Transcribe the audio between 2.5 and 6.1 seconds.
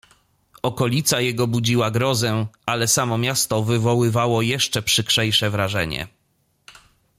ale samo miasto wywoływało jeszcze przykrzejsze wrażenie."